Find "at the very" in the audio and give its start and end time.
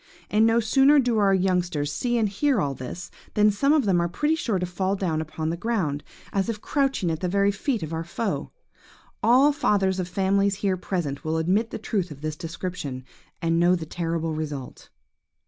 7.11-7.51